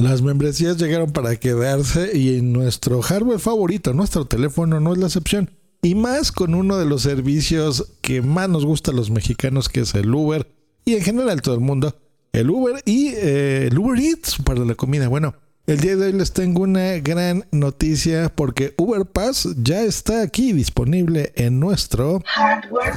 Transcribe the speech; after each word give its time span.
Las 0.00 0.22
membresías 0.22 0.78
llegaron 0.78 1.12
para 1.12 1.36
quedarse 1.36 2.16
y 2.16 2.38
en 2.38 2.54
nuestro 2.54 3.02
hardware 3.02 3.38
favorito, 3.38 3.92
nuestro 3.92 4.24
teléfono, 4.24 4.80
no 4.80 4.94
es 4.94 4.98
la 4.98 5.06
excepción. 5.06 5.50
Y 5.82 5.94
más 5.94 6.32
con 6.32 6.54
uno 6.54 6.78
de 6.78 6.86
los 6.86 7.02
servicios 7.02 7.92
que 8.00 8.22
más 8.22 8.48
nos 8.48 8.64
gusta 8.64 8.92
a 8.92 8.94
los 8.94 9.10
mexicanos, 9.10 9.68
que 9.68 9.80
es 9.80 9.94
el 9.94 10.14
Uber, 10.14 10.50
y 10.86 10.94
en 10.94 11.02
general 11.02 11.42
todo 11.42 11.54
el 11.54 11.60
mundo, 11.60 11.94
el 12.32 12.48
Uber 12.48 12.82
y 12.86 13.08
eh, 13.08 13.66
el 13.66 13.78
Uber 13.78 14.00
Eats 14.00 14.38
para 14.42 14.64
la 14.64 14.74
comida. 14.74 15.06
Bueno, 15.08 15.34
el 15.66 15.80
día 15.80 15.96
de 15.96 16.06
hoy 16.06 16.12
les 16.14 16.32
tengo 16.32 16.62
una 16.62 16.94
gran 17.00 17.44
noticia 17.50 18.32
porque 18.34 18.72
Uber 18.78 19.04
Pass 19.04 19.50
ya 19.58 19.82
está 19.82 20.22
aquí 20.22 20.54
disponible 20.54 21.34
en 21.36 21.60
nuestro 21.60 22.22
hardware. 22.24 22.94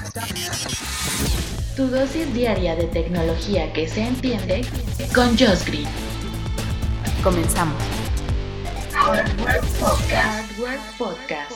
Tu 1.75 1.85
dosis 1.85 2.33
diaria 2.33 2.77
de 2.77 2.85
tecnología 2.85 3.73
que 3.73 3.89
se 3.89 4.03
entiende 4.07 4.61
con 5.13 5.37
Josh. 5.37 6.12
Comenzamos. 7.23 7.81
Hardware 8.91 9.61
Podcast. 10.97 11.53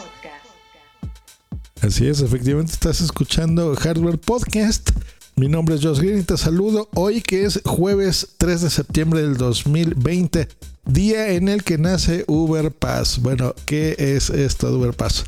Así 1.81 2.07
es, 2.07 2.21
efectivamente 2.21 2.71
estás 2.71 3.01
escuchando 3.01 3.75
Hardware 3.75 4.17
Podcast. 4.17 4.91
Mi 5.35 5.49
nombre 5.49 5.75
es 5.75 5.83
Josh 5.83 5.99
Green 5.99 6.19
y 6.19 6.23
te 6.23 6.37
saludo 6.37 6.87
hoy 6.95 7.19
que 7.21 7.43
es 7.43 7.61
jueves 7.65 8.35
3 8.37 8.61
de 8.61 8.69
septiembre 8.69 9.21
del 9.21 9.35
2020, 9.35 10.47
día 10.85 11.31
en 11.31 11.49
el 11.49 11.63
que 11.63 11.77
nace 11.77 12.23
Uber 12.27 12.71
Pass. 12.71 13.21
Bueno, 13.21 13.53
¿qué 13.65 13.95
es 13.97 14.29
esto 14.29 14.71
de 14.71 14.77
Uber 14.77 14.93
Pass? 14.93 15.25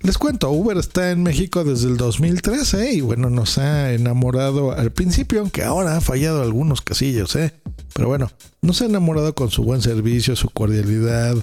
Les 0.00 0.16
cuento, 0.16 0.50
Uber 0.50 0.76
está 0.76 1.10
en 1.10 1.24
México 1.24 1.64
desde 1.64 1.88
el 1.88 1.96
2013 1.96 2.92
y 2.92 3.00
bueno, 3.00 3.30
nos 3.30 3.58
ha 3.58 3.92
enamorado 3.92 4.72
al 4.72 4.92
principio, 4.92 5.40
aunque 5.40 5.64
ahora 5.64 5.96
ha 5.96 6.00
fallado 6.00 6.42
algunos 6.42 6.82
casillos, 6.82 7.34
¿eh? 7.34 7.52
Pero 7.94 8.06
bueno, 8.06 8.30
nos 8.62 8.80
ha 8.80 8.86
enamorado 8.86 9.34
con 9.34 9.50
su 9.50 9.64
buen 9.64 9.82
servicio, 9.82 10.36
su 10.36 10.50
cordialidad, 10.50 11.36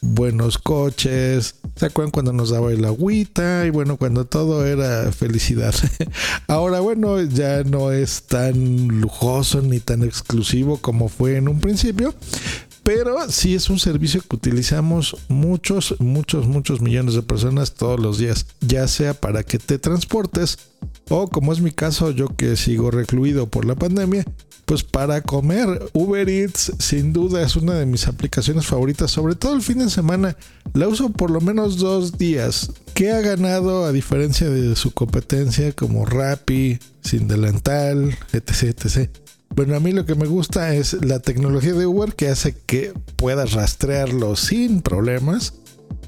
buenos 0.00 0.58
coches. 0.58 1.56
¿Se 1.74 1.86
acuerdan 1.86 2.12
cuando 2.12 2.32
nos 2.32 2.50
daba 2.50 2.72
el 2.72 2.84
agüita? 2.84 3.66
Y 3.66 3.70
bueno, 3.70 3.96
cuando 3.96 4.24
todo 4.24 4.64
era 4.64 5.10
felicidad. 5.10 5.74
Ahora, 6.46 6.80
bueno, 6.80 7.20
ya 7.22 7.64
no 7.64 7.90
es 7.90 8.22
tan 8.22 8.86
lujoso 8.88 9.62
ni 9.62 9.80
tan 9.80 10.04
exclusivo 10.04 10.78
como 10.78 11.08
fue 11.08 11.36
en 11.36 11.48
un 11.48 11.60
principio. 11.60 12.14
Pero 12.86 13.28
sí 13.28 13.56
es 13.56 13.68
un 13.68 13.80
servicio 13.80 14.22
que 14.22 14.36
utilizamos 14.36 15.16
muchos, 15.26 15.96
muchos, 15.98 16.46
muchos 16.46 16.80
millones 16.80 17.14
de 17.14 17.22
personas 17.22 17.74
todos 17.74 17.98
los 17.98 18.18
días. 18.18 18.46
Ya 18.60 18.86
sea 18.86 19.12
para 19.12 19.42
que 19.42 19.58
te 19.58 19.80
transportes 19.80 20.56
o 21.08 21.26
como 21.26 21.52
es 21.52 21.60
mi 21.60 21.72
caso, 21.72 22.12
yo 22.12 22.28
que 22.28 22.54
sigo 22.54 22.92
recluido 22.92 23.48
por 23.48 23.64
la 23.64 23.74
pandemia, 23.74 24.24
pues 24.66 24.84
para 24.84 25.20
comer. 25.20 25.90
Uber 25.94 26.28
Eats 26.28 26.74
sin 26.78 27.12
duda 27.12 27.42
es 27.42 27.56
una 27.56 27.74
de 27.74 27.86
mis 27.86 28.06
aplicaciones 28.06 28.66
favoritas, 28.66 29.10
sobre 29.10 29.34
todo 29.34 29.56
el 29.56 29.62
fin 29.62 29.78
de 29.78 29.90
semana. 29.90 30.36
La 30.72 30.86
uso 30.86 31.10
por 31.10 31.32
lo 31.32 31.40
menos 31.40 31.78
dos 31.78 32.16
días. 32.16 32.70
¿Qué 32.94 33.10
ha 33.10 33.20
ganado 33.20 33.84
a 33.84 33.90
diferencia 33.90 34.48
de 34.48 34.76
su 34.76 34.92
competencia 34.92 35.72
como 35.72 36.06
Rappi, 36.06 36.78
Sin 37.02 37.26
Delantal, 37.26 38.16
etc, 38.32 38.62
etc? 38.62 39.25
Bueno, 39.54 39.74
a 39.74 39.80
mí 39.80 39.92
lo 39.92 40.04
que 40.04 40.14
me 40.14 40.26
gusta 40.26 40.74
es 40.74 40.92
la 41.04 41.20
tecnología 41.20 41.72
de 41.72 41.86
Uber 41.86 42.14
que 42.14 42.28
hace 42.28 42.54
que 42.54 42.92
puedas 43.16 43.52
rastrearlo 43.52 44.36
sin 44.36 44.82
problemas 44.82 45.54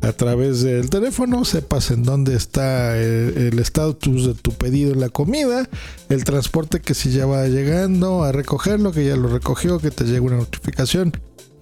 a 0.03 0.13
través 0.13 0.63
del 0.63 0.91
teléfono, 0.91 1.45
sepas 1.45 1.91
en 1.91 2.03
dónde 2.03 2.37
está 2.37 2.97
el 2.97 3.59
estatus 3.59 4.27
de 4.27 4.35
tu 4.35 4.53
pedido 4.53 4.93
en 4.93 5.01
la 5.01 5.09
comida, 5.09 5.69
el 6.09 6.25
transporte 6.25 6.81
que 6.81 6.95
si 6.95 7.11
ya 7.11 7.27
va 7.27 7.47
llegando 7.49 8.23
a 8.23 8.33
recogerlo, 8.33 8.93
que 8.93 9.07
ya 9.07 9.17
lo 9.17 9.29
recogió, 9.29 9.79
que 9.79 9.91
te 9.91 10.05
llegue 10.05 10.21
una 10.21 10.37
notificación 10.37 11.13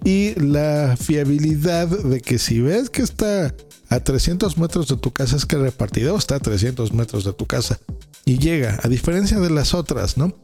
y 0.03 0.39
la 0.39 0.95
fiabilidad 0.99 1.87
de 1.87 2.21
que 2.21 2.37
si 2.37 2.61
ves 2.61 2.89
que 2.89 3.01
está 3.01 3.53
a 3.89 3.99
300 3.99 4.57
metros 4.57 4.87
de 4.87 4.97
tu 4.97 5.11
casa 5.11 5.35
es 5.35 5.45
que 5.45 5.55
el 5.55 5.63
repartidor 5.63 6.17
está 6.17 6.35
a 6.35 6.39
300 6.39 6.93
metros 6.93 7.23
de 7.23 7.33
tu 7.33 7.45
casa 7.45 7.79
y 8.25 8.37
llega, 8.37 8.79
a 8.83 8.87
diferencia 8.87 9.39
de 9.39 9.49
las 9.49 9.73
otras, 9.73 10.17
¿no? 10.17 10.35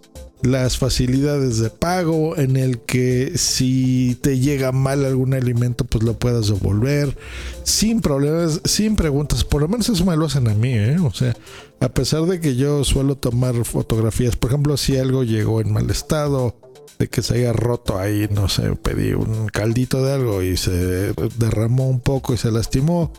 Las 0.44 0.78
facilidades 0.78 1.58
de 1.58 1.70
pago, 1.70 2.38
en 2.38 2.58
el 2.58 2.80
que 2.80 3.38
si 3.38 4.18
te 4.22 4.40
llega 4.40 4.72
mal 4.72 5.06
algún 5.06 5.34
alimento, 5.34 5.86
pues 5.86 6.04
lo 6.04 6.14
puedas 6.14 6.48
devolver 6.48 7.18
sin 7.64 8.02
problemas, 8.02 8.62
sin 8.66 8.96
preguntas. 8.96 9.44
Por 9.44 9.62
lo 9.62 9.68
menos 9.68 9.88
eso 9.90 10.06
me 10.06 10.18
lo 10.18 10.26
hacen 10.26 10.50
a 10.50 10.54
mí, 10.54 10.74
¿eh? 10.74 10.98
O 11.00 11.14
sea, 11.14 11.36
a 11.80 11.90
pesar 11.90 12.24
de 12.24 12.40
que 12.40 12.56
yo 12.56 12.84
suelo 12.84 13.16
tomar 13.16 13.56
fotografías, 13.64 14.36
por 14.36 14.52
ejemplo, 14.52 14.76
si 14.78 14.98
algo 14.98 15.24
llegó 15.24 15.62
en 15.62 15.72
mal 15.72 15.90
estado, 15.90 16.56
de 17.00 17.08
que 17.08 17.22
se 17.22 17.36
haya 17.36 17.54
roto 17.54 18.00
ahí, 18.00 18.28
no 18.32 18.48
sé, 18.50 18.76
pedí 18.76 19.14
un 19.14 19.48
caldito 19.48 20.04
de 20.04 20.14
algo 20.14 20.42
y 20.42 20.58
se 20.58 21.14
derramó 21.38 21.88
un 21.88 22.00
poco 22.00 22.34
y 22.34 22.38
se 22.38 22.52
lastimó, 22.52 23.12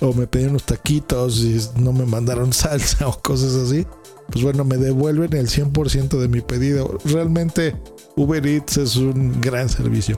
o 0.00 0.12
me 0.12 0.26
pedí 0.26 0.46
unos 0.46 0.64
taquitos 0.64 1.38
y 1.40 1.60
no 1.76 1.92
me 1.92 2.06
mandaron 2.06 2.52
salsa 2.54 3.08
o 3.08 3.20
cosas 3.20 3.54
así 3.54 3.86
pues 4.30 4.44
bueno, 4.44 4.64
me 4.64 4.76
devuelven 4.76 5.32
el 5.34 5.48
100% 5.48 6.18
de 6.18 6.28
mi 6.28 6.40
pedido. 6.40 6.98
Realmente 7.04 7.74
Uber 8.16 8.46
Eats 8.46 8.76
es 8.76 8.96
un 8.96 9.40
gran 9.40 9.68
servicio. 9.68 10.16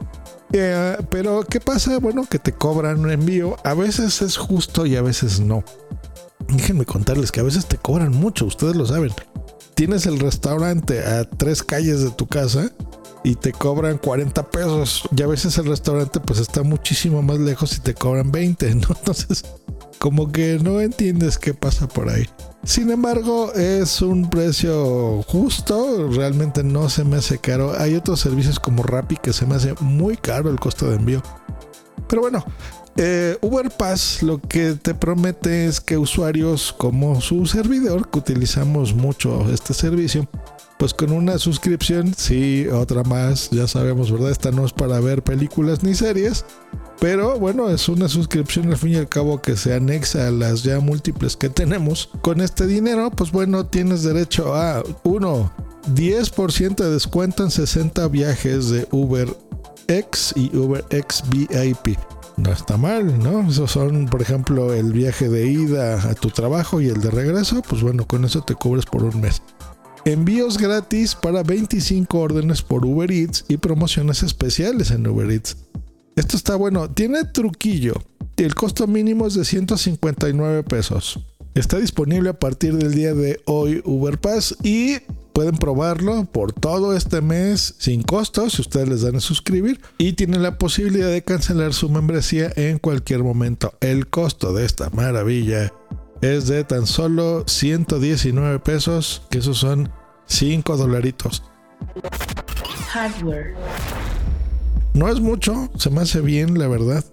Eh, 0.52 0.96
pero 1.10 1.44
¿qué 1.48 1.60
pasa? 1.60 1.98
Bueno, 1.98 2.26
que 2.28 2.40
te 2.40 2.52
cobran 2.52 3.00
un 3.00 3.10
envío. 3.12 3.56
A 3.62 3.74
veces 3.74 4.20
es 4.20 4.36
justo 4.36 4.84
y 4.84 4.96
a 4.96 5.02
veces 5.02 5.38
no. 5.38 5.62
Déjenme 6.48 6.84
contarles 6.84 7.30
que 7.30 7.38
a 7.38 7.44
veces 7.44 7.66
te 7.66 7.76
cobran 7.76 8.10
mucho, 8.10 8.46
ustedes 8.46 8.74
lo 8.74 8.84
saben. 8.84 9.12
Tienes 9.74 10.06
el 10.06 10.18
restaurante 10.18 11.04
a 11.04 11.24
tres 11.24 11.62
calles 11.62 12.02
de 12.02 12.10
tu 12.10 12.26
casa 12.26 12.72
y 13.22 13.34
te 13.34 13.52
cobran 13.52 13.98
40 13.98 14.50
pesos. 14.50 15.02
Y 15.16 15.22
a 15.22 15.26
veces 15.26 15.56
el 15.58 15.66
restaurante 15.66 16.20
pues 16.20 16.38
está 16.40 16.62
muchísimo 16.62 17.22
más 17.22 17.38
lejos 17.38 17.76
y 17.76 17.80
te 17.80 17.94
cobran 17.94 18.30
20, 18.32 18.74
¿no? 18.76 18.88
Entonces, 18.98 19.44
como 19.98 20.32
que 20.32 20.58
no 20.58 20.80
entiendes 20.80 21.38
qué 21.38 21.54
pasa 21.54 21.88
por 21.88 22.08
ahí. 22.08 22.26
Sin 22.64 22.90
embargo, 22.90 23.52
es 23.54 24.02
un 24.02 24.28
precio 24.28 25.22
justo, 25.22 26.08
realmente 26.10 26.62
no 26.62 26.90
se 26.90 27.04
me 27.04 27.16
hace 27.16 27.38
caro. 27.38 27.72
Hay 27.78 27.94
otros 27.94 28.20
servicios 28.20 28.60
como 28.60 28.82
Rappi 28.82 29.16
que 29.16 29.32
se 29.32 29.46
me 29.46 29.54
hace 29.54 29.74
muy 29.80 30.16
caro 30.16 30.50
el 30.50 30.60
costo 30.60 30.88
de 30.88 30.96
envío. 30.96 31.22
Pero 32.06 32.22
bueno, 32.22 32.44
eh, 32.96 33.38
lo 34.22 34.40
que 34.40 34.74
te 34.74 34.94
promete 34.94 35.66
es 35.66 35.80
que 35.80 35.96
usuarios 35.96 36.74
como 36.76 37.20
su 37.20 37.46
servidor, 37.46 38.10
que 38.10 38.18
utilizamos 38.18 38.94
mucho 38.94 39.50
este 39.50 39.72
servicio, 39.72 40.28
pues 40.80 40.94
con 40.94 41.12
una 41.12 41.36
suscripción, 41.36 42.14
sí, 42.16 42.66
otra 42.66 43.02
más, 43.02 43.50
ya 43.50 43.68
sabemos, 43.68 44.10
¿verdad? 44.10 44.30
Esta 44.30 44.50
no 44.50 44.64
es 44.64 44.72
para 44.72 44.98
ver 44.98 45.22
películas 45.22 45.82
ni 45.82 45.94
series, 45.94 46.46
pero 46.98 47.38
bueno, 47.38 47.68
es 47.68 47.90
una 47.90 48.08
suscripción 48.08 48.70
al 48.70 48.78
fin 48.78 48.92
y 48.92 48.96
al 48.96 49.06
cabo 49.06 49.42
que 49.42 49.58
se 49.58 49.74
anexa 49.74 50.28
a 50.28 50.30
las 50.30 50.62
ya 50.62 50.80
múltiples 50.80 51.36
que 51.36 51.50
tenemos. 51.50 52.08
Con 52.22 52.40
este 52.40 52.66
dinero, 52.66 53.10
pues 53.10 53.30
bueno, 53.30 53.66
tienes 53.66 54.04
derecho 54.04 54.54
a 54.54 54.82
uno, 55.02 55.52
10% 55.94 56.76
de 56.76 56.90
descuento 56.90 57.44
en 57.44 57.50
60 57.50 58.08
viajes 58.08 58.70
de 58.70 58.88
Uber 58.90 59.28
X 59.86 60.32
y 60.34 60.56
Uber 60.56 60.82
X 60.88 61.22
VIP. 61.28 61.98
No 62.38 62.52
está 62.52 62.78
mal, 62.78 63.18
¿no? 63.18 63.50
Esos 63.50 63.72
son, 63.72 64.06
por 64.06 64.22
ejemplo, 64.22 64.72
el 64.72 64.94
viaje 64.94 65.28
de 65.28 65.46
ida 65.46 66.08
a 66.08 66.14
tu 66.14 66.30
trabajo 66.30 66.80
y 66.80 66.88
el 66.88 67.02
de 67.02 67.10
regreso. 67.10 67.60
Pues 67.68 67.82
bueno, 67.82 68.06
con 68.06 68.24
eso 68.24 68.40
te 68.40 68.54
cubres 68.54 68.86
por 68.86 69.04
un 69.04 69.20
mes. 69.20 69.42
Envíos 70.04 70.56
gratis 70.56 71.14
para 71.14 71.42
25 71.42 72.18
órdenes 72.18 72.62
por 72.62 72.86
Uber 72.86 73.10
Eats 73.10 73.44
y 73.48 73.58
promociones 73.58 74.22
especiales 74.22 74.90
en 74.90 75.06
Uber 75.06 75.30
Eats. 75.30 75.56
Esto 76.16 76.36
está 76.36 76.56
bueno. 76.56 76.90
Tiene 76.90 77.24
truquillo. 77.24 77.94
El 78.36 78.54
costo 78.54 78.86
mínimo 78.86 79.26
es 79.26 79.34
de 79.34 79.44
159 79.44 80.62
pesos. 80.62 81.20
Está 81.54 81.78
disponible 81.78 82.30
a 82.30 82.38
partir 82.38 82.76
del 82.76 82.94
día 82.94 83.12
de 83.12 83.40
hoy 83.44 83.82
Uber 83.84 84.18
Pass 84.18 84.56
y 84.62 84.98
pueden 85.32 85.56
probarlo 85.56 86.24
por 86.24 86.52
todo 86.52 86.96
este 86.96 87.20
mes 87.20 87.74
sin 87.78 88.02
costo 88.02 88.48
si 88.48 88.62
ustedes 88.62 88.88
les 88.88 89.02
dan 89.02 89.16
a 89.16 89.20
suscribir 89.20 89.80
y 89.98 90.14
tienen 90.14 90.42
la 90.42 90.58
posibilidad 90.58 91.08
de 91.08 91.22
cancelar 91.22 91.74
su 91.74 91.90
membresía 91.90 92.52
en 92.56 92.78
cualquier 92.78 93.22
momento. 93.22 93.74
El 93.80 94.08
costo 94.08 94.54
de 94.54 94.64
esta 94.64 94.90
maravilla 94.90 95.72
es 96.20 96.46
de 96.48 96.64
tan 96.64 96.86
solo 96.86 97.44
119 97.46 98.58
pesos, 98.60 99.22
que 99.30 99.38
esos 99.38 99.58
son 99.58 99.90
5 100.26 100.76
dolaritos. 100.76 101.42
Hardware. 102.88 103.54
No 104.92 105.08
es 105.08 105.20
mucho, 105.20 105.70
se 105.76 105.90
me 105.90 106.02
hace 106.02 106.20
bien, 106.20 106.58
la 106.58 106.68
verdad. 106.68 107.04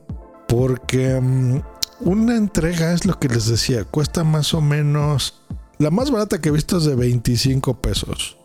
Porque 0.47 1.19
mm, 1.21 1.61
una 2.01 2.35
entrega 2.35 2.93
es 2.93 3.05
lo 3.05 3.19
que 3.19 3.29
les 3.29 3.47
decía, 3.47 3.83
cuesta 3.85 4.23
más 4.23 4.53
o 4.53 4.61
menos. 4.61 5.41
La 5.77 5.91
más 5.91 6.11
barata 6.11 6.41
que 6.41 6.49
he 6.49 6.51
visto 6.51 6.77
es 6.77 6.85
de 6.85 6.95
25 6.95 7.81
pesos. 7.81 8.37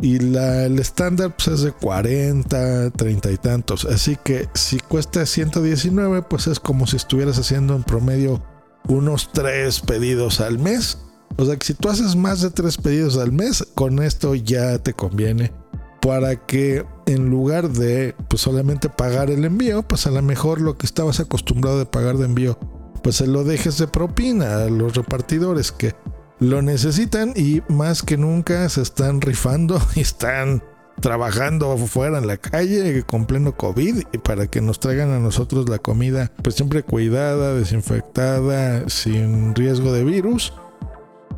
Y 0.00 0.18
la, 0.18 0.64
el 0.64 0.80
estándar 0.80 1.36
pues, 1.36 1.48
es 1.48 1.62
de 1.62 1.70
40, 1.70 2.90
30 2.90 3.30
y 3.30 3.36
tantos. 3.36 3.84
Así 3.84 4.18
que 4.22 4.48
si 4.54 4.80
cuesta 4.80 5.24
119, 5.24 6.22
pues 6.22 6.48
es 6.48 6.58
como 6.58 6.88
si 6.88 6.96
estuvieras 6.96 7.38
haciendo 7.38 7.76
en 7.76 7.84
promedio 7.84 8.42
unos 8.88 9.30
3 9.32 9.80
pedidos 9.80 10.40
al 10.40 10.58
mes. 10.58 10.98
O 11.36 11.44
sea 11.44 11.56
que 11.56 11.66
si 11.66 11.74
tú 11.74 11.88
haces 11.88 12.16
más 12.16 12.40
de 12.40 12.50
3 12.50 12.76
pedidos 12.78 13.16
al 13.16 13.32
mes, 13.32 13.66
con 13.74 14.02
esto 14.02 14.34
ya 14.34 14.78
te 14.78 14.92
conviene. 14.92 15.52
Para 16.00 16.34
que 16.34 16.84
en 17.06 17.30
lugar 17.30 17.70
de 17.70 18.14
pues 18.28 18.42
solamente 18.42 18.88
pagar 18.88 19.30
el 19.30 19.44
envío, 19.44 19.82
pues 19.82 20.06
a 20.06 20.10
lo 20.10 20.20
mejor 20.22 20.60
lo 20.60 20.76
que 20.76 20.86
estabas 20.86 21.20
acostumbrado 21.20 21.78
de 21.78 21.86
pagar 21.86 22.16
de 22.18 22.26
envío, 22.26 22.58
pues 23.02 23.16
se 23.16 23.26
lo 23.26 23.44
dejes 23.44 23.78
de 23.78 23.86
propina 23.86 24.56
a 24.56 24.66
los 24.68 24.94
repartidores 24.94 25.70
que 25.70 25.94
lo 26.38 26.60
necesitan 26.60 27.32
y 27.36 27.62
más 27.68 28.02
que 28.02 28.16
nunca 28.16 28.68
se 28.68 28.82
están 28.82 29.20
rifando 29.20 29.80
y 29.94 30.00
están 30.00 30.62
trabajando 31.00 31.72
afuera 31.72 32.18
en 32.18 32.26
la 32.26 32.36
calle 32.36 33.02
con 33.04 33.26
pleno 33.26 33.56
COVID 33.56 34.04
y 34.12 34.18
para 34.18 34.46
que 34.46 34.60
nos 34.60 34.80
traigan 34.80 35.10
a 35.10 35.18
nosotros 35.18 35.68
la 35.68 35.78
comida 35.78 36.30
pues 36.42 36.54
siempre 36.54 36.82
cuidada, 36.82 37.54
desinfectada, 37.54 38.88
sin 38.88 39.54
riesgo 39.54 39.92
de 39.92 40.04
virus. 40.04 40.52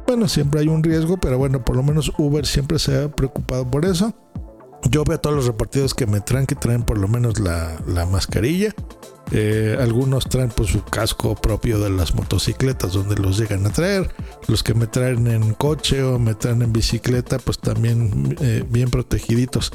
Bueno, 0.07 0.29
siempre 0.29 0.61
hay 0.61 0.69
un 0.69 0.83
riesgo, 0.83 1.17
pero 1.17 1.39
bueno, 1.39 1.65
por 1.65 1.77
lo 1.77 1.83
menos 1.83 2.13
Uber 2.19 2.45
siempre 2.47 2.79
se 2.79 3.05
ha 3.05 3.09
preocupado 3.09 3.71
por 3.71 3.85
eso. 3.85 4.15
Yo 4.91 5.05
veo 5.05 5.17
a 5.17 5.21
todos 5.21 5.37
los 5.37 5.47
repartidos 5.47 5.95
que 5.95 6.07
me 6.07 6.21
traen 6.21 6.47
que 6.47 6.55
traen 6.55 6.83
por 6.83 6.99
lo 6.99 7.09
menos 7.09 7.41
la, 7.41 7.81
la 7.87 8.07
mascarilla 8.07 8.75
eh, 9.33 9.77
algunos 9.81 10.29
traen 10.29 10.51
pues 10.51 10.71
su 10.71 10.85
casco 10.85 11.35
propio 11.35 11.79
de 11.81 11.91
las 11.91 12.15
motocicletas 12.15 12.93
donde 12.93 13.17
los 13.17 13.39
llegan 13.39 13.67
a 13.67 13.71
traer. 13.71 14.09
Los 14.49 14.63
que 14.63 14.75
me 14.75 14.87
traen 14.87 15.27
en 15.27 15.55
coche 15.55 16.03
o 16.03 16.19
me 16.19 16.35
traen 16.35 16.63
en 16.63 16.73
bicicleta 16.73 17.39
pues 17.39 17.59
también 17.59 18.37
eh, 18.41 18.65
bien 18.69 18.91
protegiditos. 18.91 19.73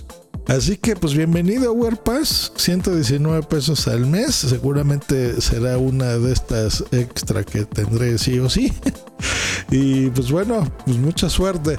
Así 0.47 0.77
que 0.77 0.95
pues 0.95 1.13
bienvenido 1.13 1.69
a 1.69 1.73
WordPass, 1.73 2.53
119 2.55 3.43
pesos 3.43 3.87
al 3.87 4.07
mes, 4.07 4.33
seguramente 4.33 5.39
será 5.41 5.77
una 5.77 6.17
de 6.17 6.31
estas 6.31 6.83
extra 6.91 7.43
que 7.43 7.65
tendré 7.65 8.17
sí 8.17 8.39
o 8.39 8.49
sí. 8.49 8.73
y 9.69 10.09
pues 10.09 10.31
bueno, 10.31 10.65
pues 10.85 10.97
mucha 10.97 11.29
suerte. 11.29 11.77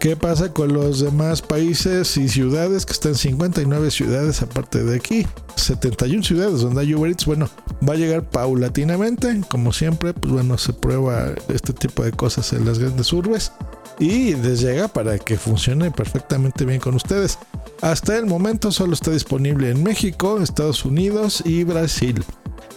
¿Qué 0.00 0.14
pasa 0.14 0.52
con 0.52 0.72
los 0.72 1.00
demás 1.00 1.42
países 1.42 2.16
y 2.16 2.28
ciudades 2.28 2.86
que 2.86 2.92
están 2.92 3.16
59 3.16 3.90
ciudades 3.90 4.42
aparte 4.42 4.84
de 4.84 4.94
aquí? 4.94 5.26
71 5.56 6.22
ciudades 6.22 6.60
donde 6.60 6.82
hay 6.82 6.94
Uber 6.94 7.10
Eats. 7.10 7.26
Bueno, 7.26 7.50
va 7.86 7.94
a 7.94 7.96
llegar 7.96 8.22
paulatinamente, 8.22 9.40
como 9.50 9.72
siempre, 9.72 10.14
pues 10.14 10.32
bueno, 10.32 10.56
se 10.56 10.72
prueba 10.72 11.32
este 11.48 11.72
tipo 11.72 12.04
de 12.04 12.12
cosas 12.12 12.52
en 12.52 12.64
las 12.64 12.78
grandes 12.78 13.12
urbes 13.12 13.50
y 13.98 14.36
les 14.36 14.60
llega 14.60 14.86
para 14.86 15.18
que 15.18 15.36
funcione 15.36 15.90
perfectamente 15.90 16.64
bien 16.64 16.78
con 16.78 16.94
ustedes. 16.94 17.36
Hasta 17.80 18.16
el 18.16 18.26
momento 18.26 18.70
solo 18.70 18.94
está 18.94 19.10
disponible 19.10 19.68
en 19.70 19.82
México, 19.82 20.38
Estados 20.40 20.84
Unidos 20.84 21.42
y 21.44 21.64
Brasil. 21.64 22.22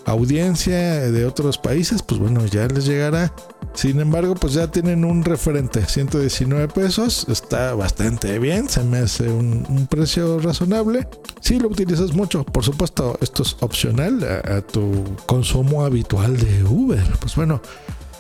Audiencia 0.05 1.11
de 1.11 1.25
otros 1.27 1.59
países, 1.59 2.01
pues 2.01 2.19
bueno, 2.19 2.43
ya 2.47 2.67
les 2.67 2.85
llegará 2.85 3.31
sin 3.73 3.99
embargo, 3.99 4.35
pues 4.35 4.53
ya 4.53 4.67
tienen 4.67 5.05
un 5.05 5.23
referente, 5.23 5.85
119 5.85 6.67
pesos, 6.67 7.25
está 7.29 7.73
bastante 7.73 8.37
bien, 8.37 8.67
se 8.69 8.83
me 8.83 8.99
hace 8.99 9.29
un, 9.29 9.87
precio 9.89 10.39
razonable. 10.39 11.07
Si 11.39 11.59
lo 11.59 11.69
utilizas 11.69 12.13
mucho, 12.13 12.43
por 12.43 12.63
supuesto, 12.63 13.17
esto 13.21 13.43
es 13.43 13.55
opcional 13.61 14.23
a, 14.45 14.61
tu 14.61 15.03
consumo 15.25 15.83
habitual 15.83 16.37
de 16.37 16.63
Uber. 16.63 17.03
Pues 17.19 17.35
bueno, 17.35 17.61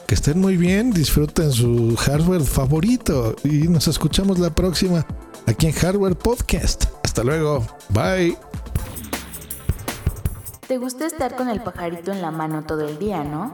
que 0.07 0.15
estén 0.15 0.39
muy 0.39 0.57
bien, 0.57 0.91
disfruten 0.91 1.51
su 1.51 1.95
hardware 1.97 2.41
favorito 2.41 3.35
y 3.43 3.67
nos 3.67 3.87
escuchamos 3.87 4.39
la 4.39 4.49
próxima 4.49 5.05
aquí 5.45 5.67
en 5.67 5.73
Hardware 5.73 6.15
Podcast. 6.15 6.85
Hasta 7.03 7.23
luego, 7.23 7.65
bye. 7.89 8.37
¿Te 10.67 10.77
gusta 10.77 11.05
estar 11.05 11.35
con 11.35 11.49
el 11.49 11.61
pajarito 11.61 12.13
en 12.13 12.21
la 12.21 12.31
mano 12.31 12.63
todo 12.63 12.87
el 12.87 12.97
día, 12.97 13.23
no? 13.25 13.53